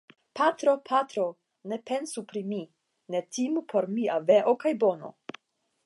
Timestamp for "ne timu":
3.17-3.65